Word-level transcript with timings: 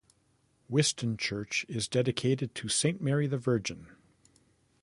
Whiston 0.67 1.15
Church 1.15 1.63
is 1.69 1.87
dedicated 1.87 2.55
to 2.55 2.67
Saint 2.67 3.01
Mary 3.03 3.27
the 3.27 3.37
Virgin. 3.37 3.85